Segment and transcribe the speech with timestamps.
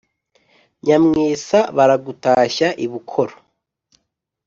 [0.85, 3.35] nyamwesa baragutashya i bukoro.